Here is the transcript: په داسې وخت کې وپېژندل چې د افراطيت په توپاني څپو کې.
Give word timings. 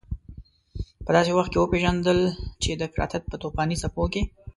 په 1.05 1.11
داسې 1.15 1.31
وخت 1.37 1.49
کې 1.51 1.59
وپېژندل 1.59 2.19
چې 2.61 2.69
د 2.73 2.81
افراطيت 2.89 3.23
په 3.27 3.35
توپاني 3.41 3.75
څپو 3.81 4.03
کې. 4.13 4.21